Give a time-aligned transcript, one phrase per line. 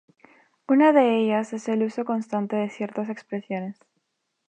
[0.67, 3.77] Una de ellas es el uso constante de ciertas expresiones.